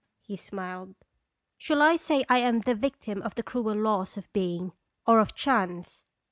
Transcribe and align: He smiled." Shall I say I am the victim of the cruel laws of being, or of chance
He 0.23 0.35
smiled." 0.35 0.95
Shall 1.59 1.79
I 1.79 1.95
say 1.95 2.25
I 2.27 2.39
am 2.39 2.61
the 2.61 2.73
victim 2.73 3.21
of 3.21 3.35
the 3.35 3.43
cruel 3.43 3.75
laws 3.77 4.17
of 4.17 4.33
being, 4.33 4.71
or 5.05 5.19
of 5.19 5.35
chance 5.35 6.05